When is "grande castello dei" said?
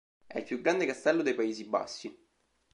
0.61-1.35